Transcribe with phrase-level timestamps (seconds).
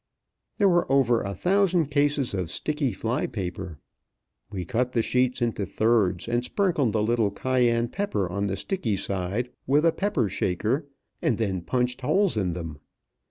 [0.57, 3.77] There were over a thousand cases of sticky fly paper.
[4.49, 8.95] We cut the sheets into thirds, and sprinkled a little cayenne pepper on the sticky
[8.95, 10.87] side with a pepper shaker,
[11.21, 12.79] and then punched holes in them.